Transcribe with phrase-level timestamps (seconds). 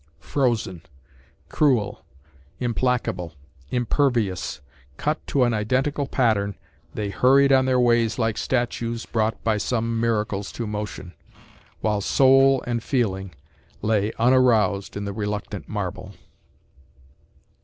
[0.17, 0.81] Frozen,
[1.47, 2.03] cruel,
[2.59, 3.33] implacable,
[3.69, 4.59] impervious,
[4.97, 6.55] cut to an identical pattern,
[6.91, 11.13] they hurried on their ways like statues brought by some miracles to motion,
[11.81, 13.35] while soul and feeling
[13.83, 16.13] lay unaroused in the reluctant marble.